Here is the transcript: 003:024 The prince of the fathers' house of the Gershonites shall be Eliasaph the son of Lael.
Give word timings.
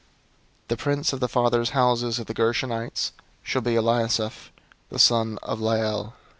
003:024 0.63 0.67
The 0.69 0.77
prince 0.77 1.13
of 1.13 1.19
the 1.19 1.27
fathers' 1.29 1.69
house 1.77 2.01
of 2.01 2.25
the 2.25 2.33
Gershonites 2.33 3.11
shall 3.43 3.61
be 3.61 3.75
Eliasaph 3.75 4.49
the 4.89 4.97
son 4.97 5.37
of 5.43 5.61
Lael. 5.61 6.15